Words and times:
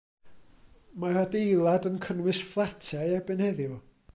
Mae'r 1.03 1.19
adeilad 1.23 1.87
yn 1.91 2.01
cynnwys 2.07 2.41
fflatiau 2.53 3.15
erbyn 3.19 3.45
heddiw. 3.49 3.79